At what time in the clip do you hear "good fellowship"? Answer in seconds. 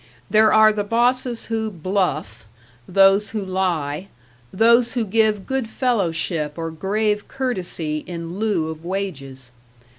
5.45-6.57